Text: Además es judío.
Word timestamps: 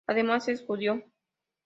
Además 0.07 0.47
es 0.47 0.63
judío. 0.65 1.03